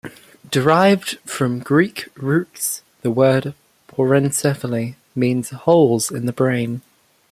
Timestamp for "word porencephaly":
3.11-4.95